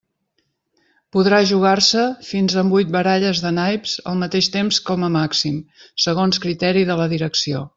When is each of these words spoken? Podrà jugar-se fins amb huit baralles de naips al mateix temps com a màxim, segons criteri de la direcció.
Podrà 1.15 1.41
jugar-se 1.49 2.05
fins 2.29 2.55
amb 2.61 2.77
huit 2.77 2.91
baralles 2.95 3.43
de 3.45 3.51
naips 3.59 3.93
al 4.13 4.19
mateix 4.25 4.49
temps 4.59 4.81
com 4.91 5.07
a 5.09 5.13
màxim, 5.19 5.63
segons 6.07 6.43
criteri 6.47 6.87
de 6.93 6.99
la 7.03 7.11
direcció. 7.17 7.63